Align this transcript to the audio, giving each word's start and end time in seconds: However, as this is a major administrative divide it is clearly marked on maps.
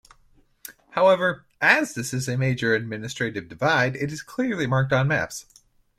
However, 0.93 1.45
as 1.61 1.93
this 1.93 2.11
is 2.11 2.27
a 2.27 2.35
major 2.35 2.73
administrative 2.73 3.47
divide 3.47 3.95
it 3.95 4.11
is 4.11 4.23
clearly 4.23 4.65
marked 4.65 4.91
on 4.91 5.07
maps. 5.09 5.45